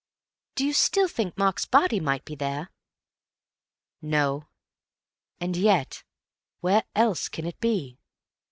[0.55, 2.71] "Do you still think Mark's body might be there?"
[4.01, 4.47] "No.
[5.39, 6.01] And yet
[6.59, 7.99] where else can it be?